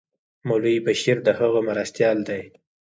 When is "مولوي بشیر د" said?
0.47-1.27